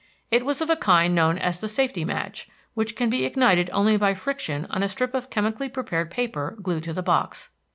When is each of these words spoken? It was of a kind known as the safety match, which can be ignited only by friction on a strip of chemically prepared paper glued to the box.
It 0.31 0.43
was 0.43 0.61
of 0.61 0.69
a 0.71 0.75
kind 0.75 1.13
known 1.13 1.37
as 1.37 1.59
the 1.59 1.67
safety 1.67 2.03
match, 2.03 2.49
which 2.73 2.95
can 2.95 3.07
be 3.07 3.23
ignited 3.23 3.69
only 3.71 3.97
by 3.97 4.15
friction 4.15 4.65
on 4.71 4.81
a 4.81 4.89
strip 4.89 5.13
of 5.13 5.29
chemically 5.29 5.69
prepared 5.69 6.09
paper 6.09 6.57
glued 6.59 6.85
to 6.85 6.93
the 6.93 7.03
box. 7.03 7.51